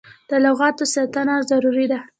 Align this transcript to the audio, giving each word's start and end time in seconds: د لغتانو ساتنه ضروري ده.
د 0.29 0.31
لغتانو 0.45 0.91
ساتنه 0.95 1.33
ضروري 1.49 1.85
ده. 1.91 1.99